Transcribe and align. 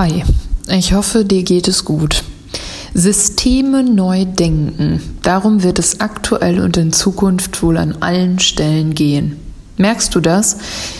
Hi, 0.00 0.22
ich 0.70 0.92
hoffe, 0.92 1.24
dir 1.24 1.42
geht 1.42 1.66
es 1.66 1.84
gut. 1.84 2.22
Systeme 2.94 3.82
neu 3.82 4.26
denken. 4.26 5.00
Darum 5.24 5.64
wird 5.64 5.80
es 5.80 5.98
aktuell 5.98 6.60
und 6.60 6.76
in 6.76 6.92
Zukunft 6.92 7.64
wohl 7.64 7.76
an 7.76 7.96
allen 7.98 8.38
Stellen 8.38 8.94
gehen. 8.94 9.40
Merkst 9.76 10.14
du 10.14 10.20
das? 10.20 10.58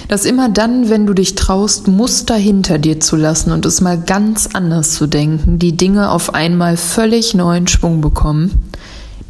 Dass 0.08 0.24
immer 0.24 0.48
dann, 0.48 0.90
wenn 0.90 1.06
du 1.06 1.14
dich 1.14 1.36
traust, 1.36 1.86
Muster 1.86 2.34
hinter 2.34 2.78
dir 2.78 2.98
zu 2.98 3.14
lassen 3.14 3.52
und 3.52 3.66
es 3.66 3.80
mal 3.80 4.00
ganz 4.00 4.48
anders 4.52 4.94
zu 4.94 5.06
denken, 5.06 5.60
die 5.60 5.76
Dinge 5.76 6.10
auf 6.10 6.34
einmal 6.34 6.76
völlig 6.76 7.34
neuen 7.34 7.68
Schwung 7.68 8.00
bekommen? 8.00 8.64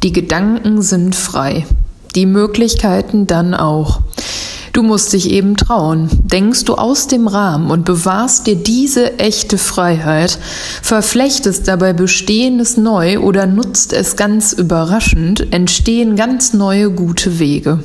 Die 0.01 0.11
Gedanken 0.11 0.81
sind 0.81 1.15
frei. 1.15 1.67
Die 2.15 2.25
Möglichkeiten 2.25 3.27
dann 3.27 3.53
auch. 3.53 4.01
Du 4.73 4.83
musst 4.83 5.13
dich 5.13 5.31
eben 5.31 5.55
trauen. 5.55 6.09
Denkst 6.23 6.65
du 6.65 6.75
aus 6.75 7.07
dem 7.07 7.27
Rahmen 7.27 7.71
und 7.71 7.85
bewahrst 7.85 8.47
dir 8.47 8.55
diese 8.55 9.19
echte 9.19 9.57
Freiheit, 9.57 10.37
verflechtest 10.81 11.67
dabei 11.67 11.93
Bestehendes 11.93 12.77
neu 12.77 13.19
oder 13.19 13.45
nutzt 13.45 13.93
es 13.93 14.15
ganz 14.15 14.53
überraschend, 14.53 15.51
entstehen 15.51 16.15
ganz 16.15 16.53
neue 16.53 16.91
gute 16.91 17.39
Wege. 17.39 17.79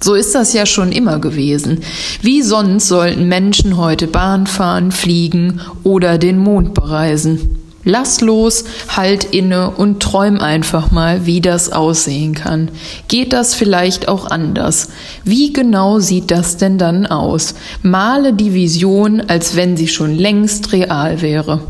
So 0.00 0.14
ist 0.14 0.34
das 0.34 0.52
ja 0.52 0.66
schon 0.66 0.92
immer 0.92 1.18
gewesen. 1.18 1.80
Wie 2.20 2.42
sonst 2.42 2.88
sollten 2.88 3.28
Menschen 3.28 3.76
heute 3.76 4.06
Bahn 4.06 4.46
fahren, 4.46 4.92
fliegen 4.92 5.60
oder 5.84 6.18
den 6.18 6.38
Mond 6.38 6.74
bereisen? 6.74 7.55
Lass 7.88 8.20
los, 8.20 8.64
halt 8.88 9.22
inne 9.22 9.70
und 9.70 10.02
träum 10.02 10.40
einfach 10.40 10.90
mal, 10.90 11.24
wie 11.24 11.40
das 11.40 11.70
aussehen 11.70 12.34
kann. 12.34 12.68
Geht 13.06 13.32
das 13.32 13.54
vielleicht 13.54 14.08
auch 14.08 14.28
anders? 14.28 14.88
Wie 15.22 15.52
genau 15.52 16.00
sieht 16.00 16.32
das 16.32 16.56
denn 16.56 16.78
dann 16.78 17.06
aus? 17.06 17.54
Male 17.82 18.32
die 18.32 18.52
Vision, 18.52 19.22
als 19.28 19.54
wenn 19.54 19.76
sie 19.76 19.86
schon 19.86 20.16
längst 20.16 20.72
real 20.72 21.22
wäre. 21.22 21.60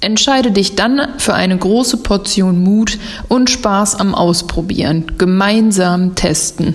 Entscheide 0.00 0.50
dich 0.50 0.74
dann 0.74 1.00
für 1.16 1.32
eine 1.32 1.56
große 1.56 1.98
Portion 1.98 2.62
Mut 2.62 2.98
und 3.28 3.48
Spaß 3.48 3.94
am 3.94 4.14
Ausprobieren, 4.14 5.06
gemeinsam 5.16 6.14
testen. 6.14 6.74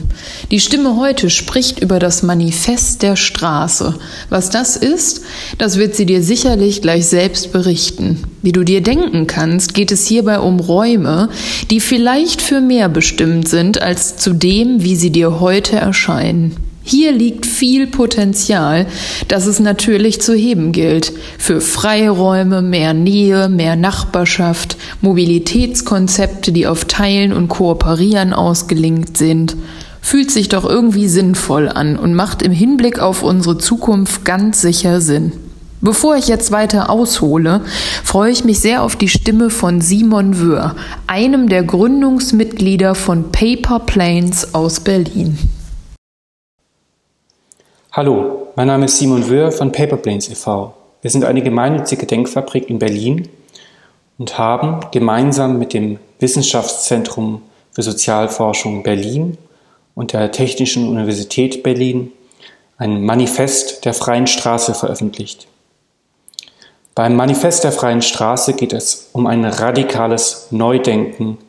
Die 0.49 0.59
Stimme 0.59 0.95
heute 0.95 1.29
spricht 1.29 1.79
über 1.79 1.99
das 1.99 2.23
Manifest 2.23 3.03
der 3.03 3.15
Straße. 3.15 3.95
Was 4.29 4.49
das 4.49 4.75
ist, 4.77 5.21
das 5.59 5.77
wird 5.77 5.95
sie 5.95 6.07
dir 6.07 6.23
sicherlich 6.23 6.81
gleich 6.81 7.05
selbst 7.05 7.51
berichten. 7.51 8.23
Wie 8.41 8.51
du 8.51 8.63
dir 8.63 8.81
denken 8.81 9.27
kannst, 9.27 9.73
geht 9.73 9.91
es 9.91 10.07
hierbei 10.07 10.39
um 10.39 10.59
Räume, 10.59 11.29
die 11.69 11.81
vielleicht 11.81 12.41
für 12.41 12.61
mehr 12.61 12.89
bestimmt 12.89 13.47
sind 13.47 13.81
als 13.81 14.17
zu 14.17 14.33
dem, 14.33 14.83
wie 14.83 14.95
sie 14.95 15.11
dir 15.11 15.39
heute 15.39 15.75
erscheinen. 15.75 16.68
Hier 16.89 17.11
liegt 17.11 17.45
viel 17.45 17.85
Potenzial, 17.85 18.87
das 19.27 19.45
es 19.45 19.59
natürlich 19.59 20.21
zu 20.21 20.33
heben 20.33 20.71
gilt. 20.71 21.13
Für 21.37 21.61
Freiräume, 21.61 22.63
mehr 22.63 22.95
Nähe, 22.95 23.47
mehr 23.47 23.75
Nachbarschaft, 23.75 24.75
Mobilitätskonzepte, 25.01 26.51
die 26.51 26.65
auf 26.65 26.85
Teilen 26.85 27.31
und 27.31 27.47
Kooperieren 27.47 28.33
ausgelinkt 28.33 29.17
sind. 29.17 29.55
Fühlt 30.01 30.31
sich 30.31 30.49
doch 30.49 30.65
irgendwie 30.65 31.07
sinnvoll 31.07 31.69
an 31.69 31.95
und 31.95 32.15
macht 32.15 32.41
im 32.41 32.51
Hinblick 32.51 32.97
auf 32.97 33.21
unsere 33.21 33.59
Zukunft 33.59 34.25
ganz 34.25 34.59
sicher 34.59 34.99
Sinn. 34.99 35.33
Bevor 35.81 36.15
ich 36.15 36.27
jetzt 36.27 36.51
weiter 36.51 36.89
aushole, 36.89 37.61
freue 38.03 38.31
ich 38.31 38.45
mich 38.45 38.61
sehr 38.61 38.81
auf 38.81 38.95
die 38.95 39.09
Stimme 39.09 39.51
von 39.51 39.79
Simon 39.79 40.39
Wöhr, 40.39 40.75
einem 41.05 41.49
der 41.49 41.61
Gründungsmitglieder 41.61 42.95
von 42.95 43.31
Paper 43.31 43.77
Planes 43.77 44.55
aus 44.55 44.79
Berlin. 44.79 45.37
Hallo, 47.91 48.49
mein 48.55 48.67
Name 48.67 48.85
ist 48.85 48.99
Simon 48.99 49.27
Wöhr 49.27 49.51
von 49.51 49.71
Paperplanes 49.71 50.29
e.V. 50.29 50.75
Wir 51.01 51.09
sind 51.09 51.25
eine 51.25 51.41
gemeinnützige 51.41 52.05
Denkfabrik 52.05 52.69
in 52.69 52.77
Berlin 52.77 53.27
und 54.19 54.37
haben 54.37 54.81
gemeinsam 54.91 55.57
mit 55.57 55.73
dem 55.73 55.97
Wissenschaftszentrum 56.19 57.41
für 57.71 57.81
Sozialforschung 57.81 58.83
Berlin 58.83 59.39
und 59.95 60.13
der 60.13 60.31
Technischen 60.31 60.87
Universität 60.87 61.63
Berlin 61.63 62.11
ein 62.77 63.03
Manifest 63.03 63.83
der 63.85 63.95
Freien 63.95 64.27
Straße 64.27 64.75
veröffentlicht. 64.75 65.47
Beim 66.93 67.15
Manifest 67.15 67.63
der 67.63 67.71
Freien 67.71 68.03
Straße 68.03 68.53
geht 68.53 68.73
es 68.73 69.09
um 69.13 69.25
ein 69.25 69.43
radikales 69.43 70.49
Neudenken 70.51 71.39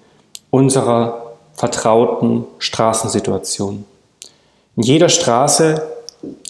unserer 0.48 1.34
vertrauten 1.53 2.47
Straßensituation. 2.59 3.84
In 4.76 4.82
jeder 4.82 5.10
Straße 5.10 6.00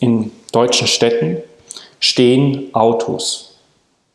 in 0.01 0.33
deutschen 0.53 0.87
Städten 0.87 1.39
stehen 1.99 2.75
Autos. 2.75 3.59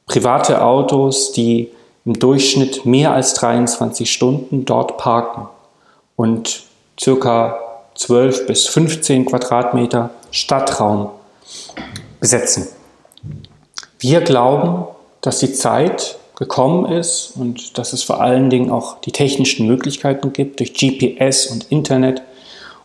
Private 0.08 0.62
Autos, 0.62 1.32
die 1.32 1.70
im 2.06 2.14
Durchschnitt 2.14 2.86
mehr 2.86 3.14
als 3.14 3.34
23 3.34 4.12
Stunden 4.12 4.66
dort 4.66 4.98
parken 4.98 5.48
und 6.16 6.64
circa 7.00 7.58
12 7.96 8.48
bis 8.48 8.68
15 8.68 9.26
Quadratmeter 9.26 10.12
Stadtraum 10.32 11.10
besetzen. 12.20 12.68
Wir 14.00 14.22
glauben, 14.22 14.86
dass 15.22 15.40
die 15.40 15.54
Zeit 15.54 16.18
gekommen 16.36 16.92
ist 16.92 17.34
und 17.38 17.78
dass 17.78 17.94
es 17.94 18.04
vor 18.04 18.22
allen 18.22 18.50
Dingen 18.50 18.70
auch 18.70 19.00
die 19.02 19.12
technischen 19.12 19.68
Möglichkeiten 19.68 20.34
gibt 20.34 20.60
durch 20.60 20.74
GPS 20.74 21.48
und 21.48 21.72
Internet, 21.72 22.22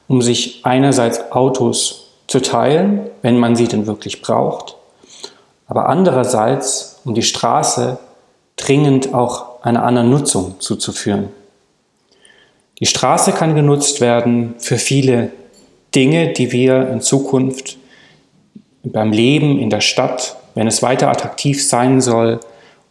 um 0.09 0.23
sich 0.23 0.61
einerseits 0.63 1.33
Autos 1.33 2.10
zu 2.31 2.41
teilen, 2.41 3.11
wenn 3.23 3.39
man 3.39 3.57
sie 3.57 3.67
denn 3.67 3.89
wirklich 3.89 4.23
braucht, 4.23 4.77
aber 5.67 5.89
andererseits, 5.89 7.01
um 7.05 7.13
die 7.13 7.25
Straße 7.25 7.99
dringend 8.55 9.13
auch 9.13 9.65
einer 9.65 9.83
anderen 9.83 10.11
Nutzung 10.11 10.61
zuzuführen. 10.61 11.31
Die 12.79 12.87
Straße 12.87 13.33
kann 13.33 13.57
genutzt 13.57 14.01
werden 14.01 14.55
für 14.59 14.79
viele 14.79 15.33
Dinge, 15.93 16.33
die 16.33 16.53
wir 16.53 16.89
in 16.91 17.01
Zukunft 17.01 17.79
beim 18.85 19.11
Leben 19.11 19.59
in 19.59 19.69
der 19.69 19.81
Stadt, 19.81 20.37
wenn 20.55 20.69
es 20.69 20.85
weiter 20.85 21.11
attraktiv 21.11 21.67
sein 21.67 22.01
soll, 22.01 22.39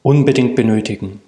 unbedingt 0.04 0.58
benötigen. 0.58 1.22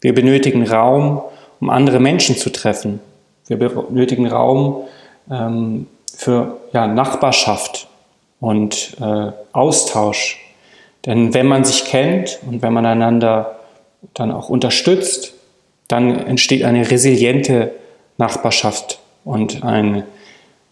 Wir 0.00 0.14
benötigen 0.14 0.66
Raum, 0.66 1.20
um 1.60 1.68
andere 1.68 2.00
Menschen 2.00 2.36
zu 2.36 2.50
treffen. 2.50 3.00
Wir 3.48 3.58
benötigen 3.58 4.28
Raum, 4.28 4.84
ähm, 5.30 5.86
für 6.20 6.58
ja, 6.74 6.86
Nachbarschaft 6.86 7.88
und 8.40 8.94
äh, 9.00 9.32
Austausch. 9.52 10.38
Denn 11.06 11.32
wenn 11.32 11.46
man 11.46 11.64
sich 11.64 11.86
kennt 11.86 12.40
und 12.46 12.60
wenn 12.60 12.74
man 12.74 12.84
einander 12.84 13.58
dann 14.12 14.30
auch 14.30 14.50
unterstützt, 14.50 15.32
dann 15.88 16.26
entsteht 16.26 16.62
eine 16.64 16.90
resiliente 16.90 17.72
Nachbarschaft 18.18 19.00
und, 19.24 19.64
ein, 19.64 20.02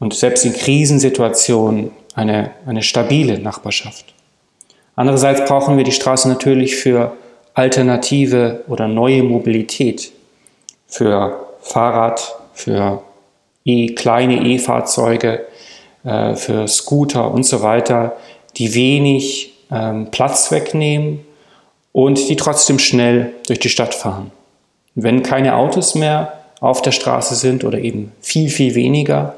und 0.01 0.13
selbst 0.13 0.45
in 0.45 0.53
Krisensituationen 0.53 1.93
eine, 2.15 2.51
eine 2.67 2.83
stabile 2.83 3.39
Nachbarschaft. 3.39 4.05
Andererseits 4.97 5.47
brauchen 5.47 5.79
wir 5.79 5.85
die 5.85 5.93
Straße 5.93 6.29
natürlich 6.29 6.77
für 6.77 7.17
alternative 7.55 8.65
oder 8.69 8.87
neue 8.87 9.23
Mobilität, 9.23 10.13
für 10.87 11.49
Fahrrad, 11.63 12.37
für 12.53 13.03
e 13.69 13.95
kleine 13.95 14.47
E-Fahrzeuge, 14.47 15.47
äh, 16.05 16.35
für 16.37 16.67
Scooter 16.67 17.31
und 17.31 17.45
so 17.45 17.63
weiter, 17.63 18.17
die 18.57 18.75
wenig 18.75 19.53
ähm, 19.71 20.11
Platz 20.11 20.51
wegnehmen 20.51 21.21
und 21.93 22.29
die 22.31 22.37
trotzdem 22.37 22.79
schnell 22.79 23.35
durch 23.47 23.59
die 23.59 23.69
Stadt 23.69 23.95
fahren. 23.95 24.31
wenn 24.95 25.23
keine 25.23 25.55
Autos 25.55 25.95
mehr 25.95 26.33
auf 26.61 26.83
der 26.83 26.91
Straße 26.91 27.37
sind 27.37 27.63
oder 27.63 27.79
eben 27.79 28.11
viel, 28.21 28.51
viel 28.51 28.75
weniger, 28.75 29.37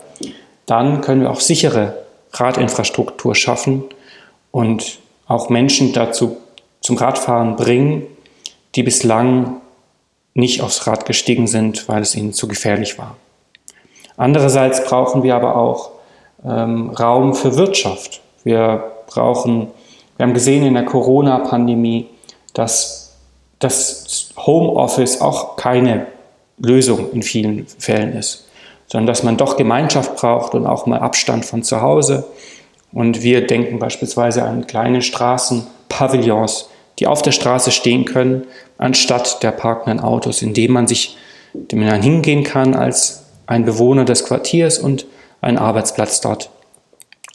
dann 0.64 1.02
können 1.02 1.20
wir 1.20 1.30
auch 1.30 1.40
sichere 1.40 1.96
Radinfrastruktur 2.32 3.34
schaffen 3.34 3.84
und 4.52 5.00
auch 5.26 5.50
Menschen 5.50 5.92
dazu 5.92 6.38
zum 6.80 6.96
Radfahren 6.96 7.56
bringen, 7.56 8.06
die 8.74 8.82
bislang 8.82 9.60
nicht 10.32 10.62
aufs 10.62 10.86
Rad 10.86 11.04
gestiegen 11.04 11.46
sind, 11.46 11.88
weil 11.88 12.00
es 12.00 12.14
ihnen 12.14 12.32
zu 12.32 12.48
gefährlich 12.48 12.96
war. 12.96 13.16
Andererseits 14.20 14.84
brauchen 14.84 15.22
wir 15.22 15.34
aber 15.34 15.56
auch 15.56 15.92
ähm, 16.44 16.90
Raum 16.90 17.34
für 17.34 17.56
Wirtschaft. 17.56 18.20
Wir 18.44 18.84
brauchen, 19.06 19.68
wir 20.18 20.26
haben 20.26 20.34
gesehen 20.34 20.66
in 20.66 20.74
der 20.74 20.84
Corona-Pandemie, 20.84 22.06
dass 22.52 23.16
das 23.60 24.28
Homeoffice 24.36 25.22
auch 25.22 25.56
keine 25.56 26.06
Lösung 26.58 27.10
in 27.12 27.22
vielen 27.22 27.66
Fällen 27.78 28.12
ist, 28.12 28.46
sondern 28.88 29.06
dass 29.06 29.22
man 29.22 29.38
doch 29.38 29.56
Gemeinschaft 29.56 30.16
braucht 30.16 30.54
und 30.54 30.66
auch 30.66 30.84
mal 30.84 30.98
Abstand 30.98 31.46
von 31.46 31.62
zu 31.62 31.80
Hause. 31.80 32.24
Und 32.92 33.22
wir 33.22 33.46
denken 33.46 33.78
beispielsweise 33.78 34.42
an 34.42 34.66
kleine 34.66 35.00
Straßenpavillons, 35.00 36.68
die 36.98 37.06
auf 37.06 37.22
der 37.22 37.32
Straße 37.32 37.70
stehen 37.70 38.04
können, 38.04 38.46
anstatt 38.76 39.42
der 39.42 39.52
parkenden 39.52 40.00
Autos, 40.00 40.42
indem 40.42 40.72
man 40.72 40.86
sich 40.86 41.16
dem 41.54 41.80
hingehen 41.80 42.44
kann 42.44 42.74
als 42.74 43.29
ein 43.50 43.64
Bewohner 43.64 44.04
des 44.04 44.24
Quartiers 44.24 44.78
und 44.78 45.06
einen 45.40 45.58
Arbeitsplatz 45.58 46.20
dort 46.20 46.50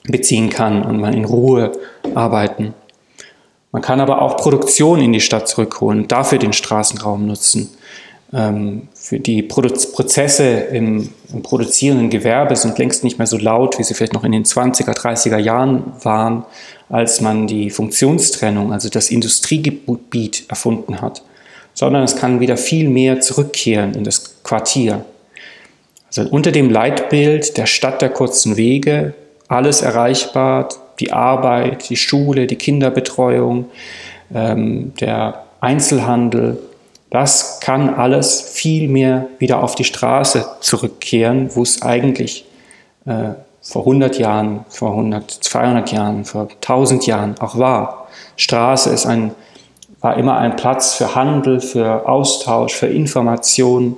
beziehen 0.06 0.50
kann 0.50 0.82
und 0.84 0.98
man 0.98 1.14
in 1.14 1.26
Ruhe 1.26 1.74
arbeiten. 2.14 2.74
Man 3.74 3.82
kann 3.82 4.00
aber 4.00 4.22
auch 4.22 4.38
Produktion 4.38 5.02
in 5.02 5.12
die 5.12 5.20
Stadt 5.20 5.50
zurückholen, 5.50 6.08
dafür 6.08 6.38
den 6.38 6.54
Straßenraum 6.54 7.28
nutzen. 7.28 7.70
Ähm, 8.32 8.88
für 8.94 9.20
die 9.20 9.44
Prozesse 9.44 10.46
im, 10.46 11.10
im, 11.34 11.44
produzierenden 11.44 12.10
Gewerbe 12.10 12.56
sind 12.56 12.78
längst 12.78 13.04
nicht 13.04 13.18
mehr 13.18 13.28
so 13.28 13.38
laut, 13.38 13.78
wie 13.78 13.84
sie 13.84 13.94
vielleicht 13.94 14.14
noch 14.14 14.24
in 14.24 14.32
den 14.32 14.46
20er, 14.46 14.96
30er 14.96 15.38
Jahren 15.38 15.92
waren, 16.02 16.46
als 16.88 17.20
man 17.20 17.46
die 17.46 17.70
Funktionstrennung, 17.70 18.72
also 18.72 18.88
das 18.88 19.10
Industriegebiet 19.10 20.46
erfunden 20.48 21.02
hat, 21.02 21.24
sondern 21.74 22.04
es 22.04 22.16
kann 22.16 22.40
wieder 22.40 22.56
viel 22.56 22.88
mehr 22.88 23.20
zurückkehren 23.20 23.94
in 23.96 24.06
das 24.06 24.42
Quartier. 24.44 25.04
Also 26.18 26.30
unter 26.30 26.52
dem 26.52 26.70
Leitbild 26.70 27.58
der 27.58 27.66
Stadt 27.66 28.02
der 28.02 28.10
kurzen 28.10 28.58
Wege, 28.58 29.14
alles 29.48 29.82
erreichbar, 29.82 30.70
die 31.00 31.12
Arbeit, 31.12 31.90
die 31.90 31.98
Schule, 31.98 32.48
die 32.48 32.56
Kinderbetreuung, 32.56 33.66
ähm, 34.34 34.94
der 35.00 35.44
Einzelhandel, 35.60 36.58
das 37.10 37.60
kann 37.60 37.94
alles 37.94 38.42
viel 38.42 38.88
mehr 38.88 39.28
wieder 39.40 39.64
auf 39.64 39.76
die 39.76 39.84
Straße 39.84 40.46
zurückkehren, 40.60 41.50
wo 41.54 41.64
es 41.64 41.82
eigentlich 41.82 42.46
äh, 43.06 43.34
vor 43.62 43.82
100 43.82 44.20
Jahren, 44.20 44.66
vor 44.70 44.92
100, 44.92 45.32
200 45.32 45.92
Jahren, 45.92 46.26
vor 46.26 46.48
1000 46.62 47.08
Jahren 47.08 47.36
auch 47.40 47.58
war. 47.58 48.08
Straße 48.38 48.90
ist 48.90 49.06
ein, 49.06 49.32
war 50.02 50.18
immer 50.18 50.38
ein 50.38 50.56
Platz 50.56 50.96
für 50.96 51.16
Handel, 51.16 51.60
für 51.60 52.08
Austausch, 52.08 52.74
für 52.74 52.88
Information. 52.88 53.98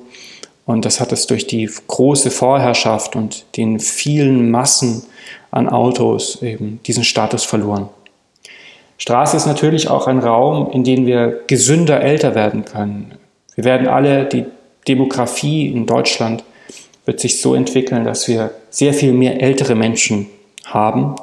Und 0.68 0.84
das 0.84 1.00
hat 1.00 1.14
es 1.14 1.28
durch 1.28 1.48
die 1.48 1.68
große 1.88 2.30
Vorherrschaft 2.30 3.16
und 3.16 3.46
den 3.56 3.80
vielen 3.80 4.52
Massen 4.52 5.04
an 5.50 5.70
Autos 5.70 6.42
eben 6.42 6.82
diesen 6.86 7.06
Status 7.06 7.46
verloren. 7.46 7.88
Straße 8.98 9.38
ist 9.38 9.46
natürlich 9.46 9.90
auch 9.90 10.08
ein 10.08 10.20
Raum, 10.20 10.70
in 10.72 10.84
dem 10.84 11.06
wir 11.06 11.40
gesünder 11.48 12.02
älter 12.02 12.36
werden 12.36 12.66
können. 12.66 13.14
Wir 13.56 13.64
werden 13.64 13.88
alle, 13.88 14.26
die 14.26 14.46
Demografie 14.90 15.68
in 15.68 15.86
Deutschland 15.86 16.44
wird 17.06 17.22
sich 17.22 17.40
so 17.40 17.56
entwickeln, 17.56 18.04
dass 18.04 18.28
wir 18.28 18.52
sehr 18.70 18.94
viel 18.94 19.14
mehr 19.14 19.42
ältere 19.42 19.74
Menschen 19.74 20.28
haben 20.66 21.16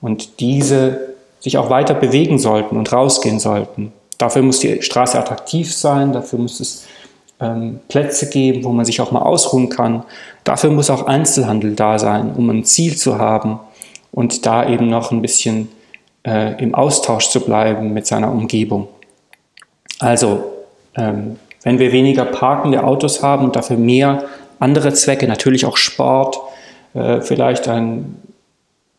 und 0.00 0.38
diese 0.38 1.14
sich 1.40 1.58
auch 1.58 1.68
weiter 1.68 1.94
bewegen 1.94 2.38
sollten 2.38 2.76
und 2.76 2.92
rausgehen 2.92 3.40
sollten. 3.40 3.92
Dafür 4.18 4.42
muss 4.42 4.60
die 4.60 4.82
Straße 4.82 5.18
attraktiv 5.18 5.74
sein, 5.74 6.12
dafür 6.12 6.38
muss 6.38 6.60
es 6.60 6.86
ähm, 7.40 7.80
Plätze 7.88 8.28
geben, 8.28 8.64
wo 8.64 8.70
man 8.70 8.84
sich 8.84 9.00
auch 9.00 9.12
mal 9.12 9.22
ausruhen 9.22 9.68
kann. 9.68 10.04
Dafür 10.44 10.70
muss 10.70 10.90
auch 10.90 11.06
Einzelhandel 11.06 11.74
da 11.74 11.98
sein, 11.98 12.32
um 12.36 12.48
ein 12.50 12.64
Ziel 12.64 12.96
zu 12.96 13.18
haben 13.18 13.60
und 14.12 14.46
da 14.46 14.68
eben 14.68 14.88
noch 14.88 15.10
ein 15.10 15.22
bisschen 15.22 15.68
äh, 16.26 16.60
im 16.62 16.74
Austausch 16.74 17.30
zu 17.30 17.40
bleiben 17.40 17.92
mit 17.92 18.06
seiner 18.06 18.30
Umgebung. 18.30 18.88
Also, 19.98 20.44
ähm, 20.96 21.38
wenn 21.62 21.78
wir 21.78 21.92
weniger 21.92 22.24
parkende 22.26 22.84
Autos 22.84 23.22
haben 23.22 23.44
und 23.44 23.56
dafür 23.56 23.76
mehr 23.76 24.24
andere 24.58 24.92
Zwecke, 24.92 25.26
natürlich 25.26 25.66
auch 25.66 25.76
Sport, 25.76 26.38
äh, 26.94 27.20
vielleicht 27.20 27.68
ein, 27.68 28.16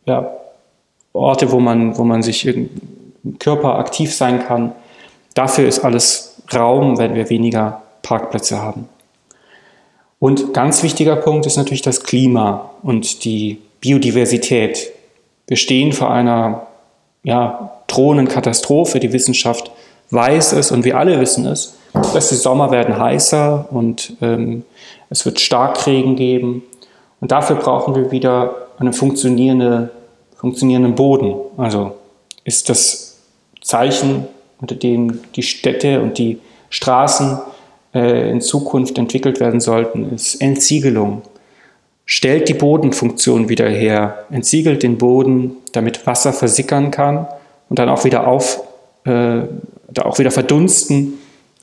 ja, 0.06 0.32
Orte, 1.14 1.52
wo 1.52 1.60
man, 1.60 1.98
wo 1.98 2.04
man 2.04 2.22
sich 2.22 2.46
im 2.46 2.70
Körper 3.40 3.80
aktiv 3.80 4.14
sein 4.14 4.46
kann, 4.46 4.74
dafür 5.34 5.68
ist 5.68 5.80
alles 5.80 6.42
Raum, 6.54 6.98
wenn 6.98 7.16
wir 7.16 7.30
weniger 7.30 7.84
Parkplätze 8.06 8.62
haben. 8.62 8.88
Und 10.19 10.54
ganz 10.54 10.84
wichtiger 10.84 11.16
Punkt 11.18 11.46
ist 11.46 11.57
natürlich 11.57 11.81
das 11.81 12.04
Klima 12.04 12.72
und 12.81 13.25
die 13.25 13.60
Biodiversität. 13.81 14.92
Wir 15.48 15.57
stehen 15.57 15.92
vor 15.92 16.12
einer 16.12 16.68
ja, 17.24 17.72
drohenden 17.88 18.28
Katastrophe. 18.28 19.00
Die 19.00 19.12
Wissenschaft 19.12 19.72
weiß 20.12 20.54
es 20.54 20.72
und 20.72 20.86
wir 20.86 20.98
alle 20.98 21.19
wissen 21.19 21.46
es, 21.46 21.75
dass 22.13 22.30
die 22.30 22.36
Sommer 22.36 22.72
werden 22.72 22.98
heißer 22.98 23.68
und 23.72 24.13
ähm, 24.22 24.63
es 25.10 25.25
wird 25.25 25.40
Starkregen 25.40 26.16
geben. 26.16 26.63
Und 27.22 27.31
dafür 27.31 27.58
brauchen 27.58 27.96
wir 27.96 28.12
wieder 28.12 28.56
einen 28.78 28.94
funktionierende, 28.94 29.92
funktionierenden 30.38 30.96
Boden. 30.96 31.36
Also 31.58 31.96
ist 32.44 32.69
das 32.69 33.19
Zeichen, 33.62 34.28
unter 34.62 34.75
dem 34.75 35.19
die 35.36 35.44
Städte 35.44 36.01
und 36.01 36.18
die 36.18 36.40
Straßen 36.69 37.40
äh, 37.95 38.30
in 38.30 38.42
Zukunft 38.42 39.00
entwickelt 39.00 39.39
werden 39.39 39.59
sollten, 39.59 40.13
ist 40.13 40.36
Entsiegelung 40.42 41.24
stellt 42.06 42.50
die 42.50 42.53
Bodenfunktion 42.53 43.50
wieder 43.50 43.68
her, 43.68 44.25
entsiegelt 44.30 44.83
den 44.83 44.97
Boden, 44.97 45.57
damit 45.71 46.06
Wasser 46.06 46.33
versickern 46.33 46.92
kann 46.92 47.27
und 47.69 47.80
dann 47.80 47.89
auch 47.89 48.03
wieder 48.03 48.27
auf, 48.27 48.62
äh, 49.06 49.42
auch 50.00 50.19
wieder 50.19 50.31
verdunsten, 50.31 51.15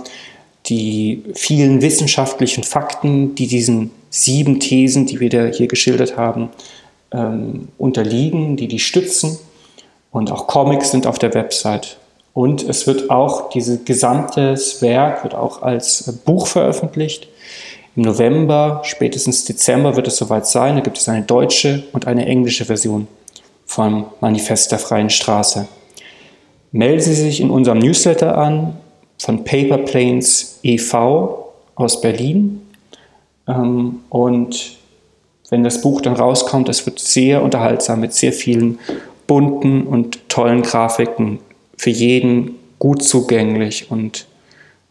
die 0.66 1.24
vielen 1.36 1.82
wissenschaftlichen 1.82 2.64
Fakten, 2.64 3.36
die 3.36 3.48
diesen 3.48 3.92
sieben 4.10 4.60
Thesen, 4.60 5.06
die 5.06 5.20
wir 5.20 5.30
da 5.30 5.46
hier 5.46 5.68
geschildert 5.68 6.18
haben, 6.18 6.50
ähm, 7.12 7.70
unterliegen, 7.78 8.58
die 8.58 8.68
die 8.68 8.80
stützen. 8.80 9.38
Und 10.12 10.32
auch 10.32 10.48
Comics 10.48 10.92
sind 10.92 11.08
auf 11.08 11.20
der 11.20 11.34
Website. 11.34 11.98
Und 12.34 12.64
es 12.64 12.88
wird 12.88 13.10
auch, 13.10 13.50
dieses 13.50 13.86
gesamte 13.86 14.56
Werk 14.82 15.24
wird 15.24 15.36
auch 15.36 15.62
als 15.62 16.20
Buch 16.26 16.48
veröffentlicht. 16.48 17.28
Im 17.96 18.04
November, 18.04 18.82
spätestens 18.86 19.46
Dezember 19.46 19.96
wird 19.96 20.08
es 20.08 20.18
soweit 20.18 20.48
sein. 20.48 20.76
Da 20.76 20.82
gibt 20.82 20.98
es 20.98 21.10
eine 21.10 21.26
deutsche 21.26 21.84
und 21.92 22.08
eine 22.08 22.26
englische 22.26 22.66
Version 22.66 23.08
vom 23.66 24.06
Manifest 24.22 24.72
der 24.72 24.80
Freien 24.80 25.10
Straße. 25.10 25.68
Melden 26.72 27.02
Sie 27.02 27.14
sich 27.14 27.42
in 27.42 27.50
unserem 27.50 27.80
Newsletter 27.80 28.38
an 28.38 28.78
von 29.18 29.44
Paper 29.44 29.80
Planes 29.80 30.60
e.V. 30.64 31.54
aus 31.76 32.02
Berlin. 32.02 32.62
Ähm, 33.48 34.00
und 34.10 34.78
wenn 35.50 35.64
das 35.64 35.82
Buch 35.82 36.02
dann 36.02 36.14
rauskommt, 36.14 36.70
es 36.70 36.86
wird 36.86 37.00
sehr 37.00 37.42
unterhaltsam 37.42 38.00
mit 38.00 38.14
sehr 38.14 38.34
vielen 38.34 38.80
bunten 39.26 39.84
und 39.84 40.30
tollen 40.30 40.62
Grafiken, 40.62 41.40
für 41.78 41.90
jeden 41.90 42.56
gut 42.78 43.04
zugänglich 43.04 43.90
und 43.90 44.28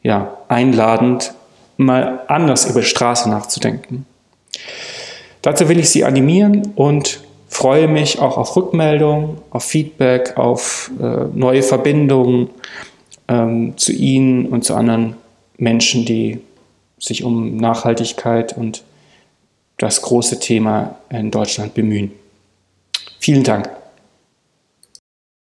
ja, 0.02 0.38
einladend, 0.49 1.32
mal 1.76 2.20
anders 2.28 2.68
über 2.68 2.82
Straße 2.82 3.28
nachzudenken. 3.28 4.06
Dazu 5.42 5.68
will 5.68 5.78
ich 5.78 5.90
Sie 5.90 6.04
animieren 6.04 6.73
und 6.76 7.20
freue 7.49 7.88
mich 7.88 8.19
auch 8.21 8.37
auf 8.37 8.55
Rückmeldungen, 8.57 9.38
auf 9.50 9.64
Feedback, 9.64 10.37
auf 10.37 10.90
äh, 11.00 11.25
neue 11.35 11.62
Verbindungen 11.62 12.50
ähm, 13.26 13.76
zu 13.76 13.93
Ihnen 13.93 14.47
und 14.47 14.64
zu 14.64 14.75
anderen 14.75 15.17
Menschen, 15.57 16.05
die 16.05 16.40
sich 16.99 17.25
um 17.25 17.57
Nachhaltigkeit 17.57 18.57
und 18.57 18.85
das 19.78 20.02
große 20.02 20.40
Thema 20.40 20.97
in 21.11 21.31
Deutschland 21.31 21.75
bemühen. 21.75 22.12
Vielen 23.19 23.45
Dank. 23.45 23.77